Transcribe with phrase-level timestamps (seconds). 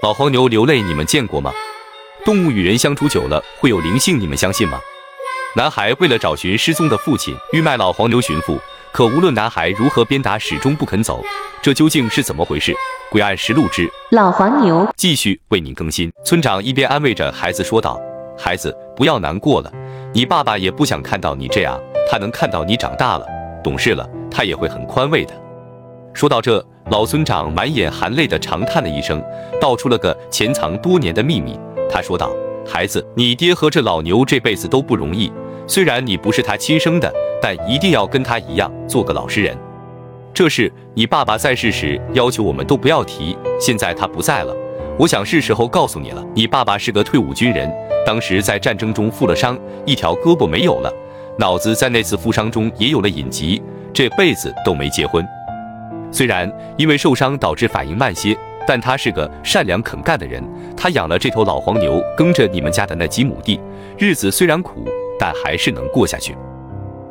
[0.00, 1.52] 老黄牛流泪，你们见过吗？
[2.24, 4.78] 动物与人相处久了会有灵性，你们相信吗？
[5.56, 8.60] 男孩为了找寻失踪的父亲，欲卖老黄牛寻父，
[8.92, 11.20] 可无论男孩如何鞭打，始终不肯走。
[11.60, 12.72] 这究竟是怎么回事？
[13.10, 16.12] 诡案实录之老黄牛继续为您更新。
[16.24, 18.00] 村长一边安慰着孩子说道
[18.38, 19.72] ：“孩子，不要难过了，
[20.14, 21.76] 你爸爸也不想看到你这样，
[22.08, 23.26] 他能看到你长大了，
[23.64, 25.34] 懂事了，他也会很宽慰的。”
[26.12, 29.22] 说到这，老村长满眼含泪的长叹了一声，
[29.60, 31.58] 道出了个潜藏多年的秘密。
[31.88, 32.30] 他说道
[32.66, 35.32] ：“孩子，你爹和这老牛这辈子都不容易。
[35.66, 39.56] 虽然你不是他亲生的，但一定要跟他一样做个老实人。
[40.34, 44.54] 这事你爸爸在世时要求我们都不要提，现在他不在了，
[44.98, 46.24] 我想是时候告诉你了。
[46.34, 47.72] 你爸爸是个退伍军人，
[48.04, 50.92] 当时在战争中负了伤，一条胳膊没有了，
[51.38, 55.24] 脑子在那次负伤中也有了隐疾，这辈子都没结婚。
[56.10, 63.58] 虽然因为受伤导致反应慢些。”但他是个善良肯干的人，他养了这头老黄牛，耕着你们家的那几亩地，
[63.96, 64.84] 日子虽然苦，
[65.18, 66.36] 但还是能过下去。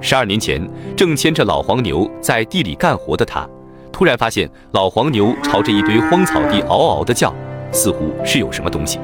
[0.00, 0.66] 十二年前，
[0.96, 3.46] 正牵着老黄牛在地里干活的他，
[3.92, 7.34] 突然发现老黄牛朝着一堆荒草地嗷嗷的叫，
[7.70, 8.98] 似乎是有什么东西。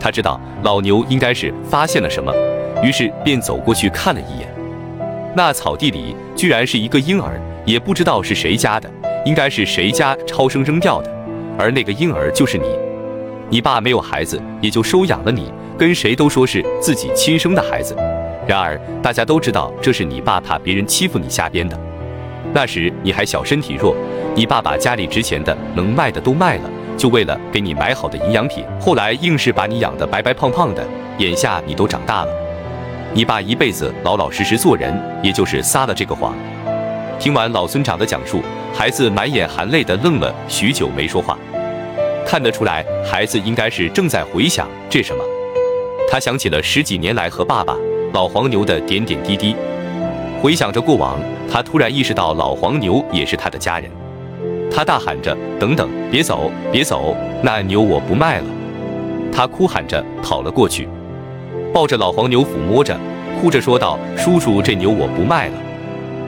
[0.00, 2.34] 他知道老牛应该是发现了什么，
[2.82, 4.52] 于是便走过去看了一眼。
[5.36, 8.90] 那草地里居然是一个婴儿，也不知道是谁家的，
[9.24, 11.10] 应该是谁家超生扔掉的。
[11.58, 12.64] 而那个婴儿就是你，
[13.48, 17.94] 你爸没有孩子，也就收养了你，跟谁都说是自己亲生的孩子。
[18.46, 21.78] 然而大家都知道这是你爸怕别人欺负你瞎编的。
[22.52, 23.94] 那时你还小，身体弱，
[24.34, 28.64] 你爸把家里值钱的能卖的都卖了，就为了给你买好的营养品。
[28.80, 30.84] 后来硬是把你养得白白胖胖的，
[31.18, 32.32] 眼下你都长大了，
[33.12, 36.34] 你爸一辈子老老实实做人，也就是撒了这个谎。
[37.20, 38.40] 听完老村长的讲述，
[38.72, 41.38] 孩子满眼含泪的愣了许久，没说话。
[42.24, 45.22] 看得出来，孩子应该是正在回想这什么。
[46.10, 47.76] 他想起了十几年来和爸爸
[48.14, 49.54] 老黄牛的点点滴滴，
[50.40, 51.20] 回想着过往，
[51.52, 53.90] 他突然意识到老黄牛也是他的家人。
[54.72, 58.46] 他大喊着：“等等，别走，别走，那牛我不卖了！”
[59.30, 60.88] 他哭喊着跑了过去，
[61.70, 62.98] 抱着老黄牛抚摸着，
[63.38, 65.54] 哭着说道：“叔叔，这牛我不卖了。”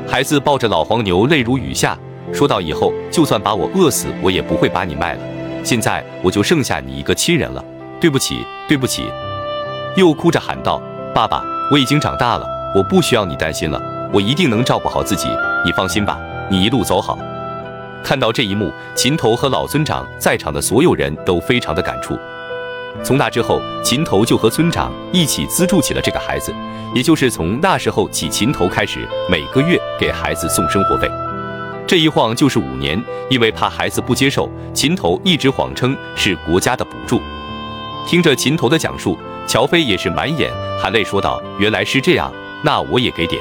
[0.07, 1.97] 孩子抱着老黄牛，泪如雨下，
[2.33, 5.21] 说道：“以后就算把我饿死，我也不会把你卖了。”
[5.65, 7.65] 现在我就剩下你一个亲人了，
[8.01, 9.05] 对不起，对不起！
[9.97, 10.83] 又哭着喊道
[11.15, 12.47] ：“爸爸，我已经长大了，
[12.77, 13.81] 我不需要你担心了，
[14.13, 15.29] 我一定能照顾好自己，
[15.65, 16.19] 你放心吧，
[16.51, 17.17] 你一路走好。”
[18.05, 22.19] 看到这一幕，秦头和老村长在场的所有人都非常的感触。
[23.03, 26.55] 从那之后，秦头就和村长一起资助起了这个孩子，
[26.95, 31.11] 也就是从那时候起，秦头开始每个月给孩子送生活费。
[31.87, 37.21] 这一晃就是五年，因为怕孩子不接受，秦头一直谎称是国家的补助。
[38.07, 42.33] 听着秦头的讲述，乔飞也是满眼含泪说道：“原来是这样，
[42.63, 43.41] 那我也给点。”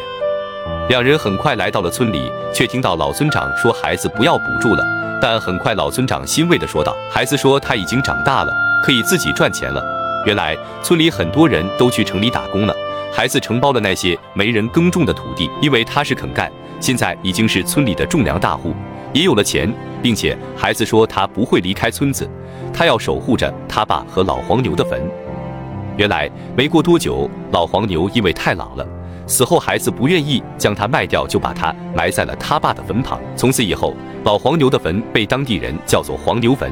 [0.90, 4.84] 两人很快来到了村里，却听到老村长说孩子不要补助了。
[5.22, 8.52] 但很快老村长欣慰地说道：“孩子说他已经长大了，
[8.84, 9.84] 可以自己赚钱了。”
[10.26, 12.76] 原来村里很多人都去城里打工了，
[13.12, 16.52] 孩子承包了那些没人耕种的土地，因为他是肯干。
[16.80, 18.74] 现在已经是村里的种粮大户，
[19.14, 19.72] 也有了钱，
[20.02, 22.30] 并且孩子说他不会离开村子，
[22.74, 25.02] 他要守护着他爸和老黄牛的坟。
[25.98, 28.88] 原来没过多久，老黄牛因为太老了，
[29.28, 33.20] 死后孩子不愿意将它卖掉，就把它埋在了他爸的坟旁。
[33.36, 36.72] 从此以后，老黄牛的坟被当地人叫做黄牛坟。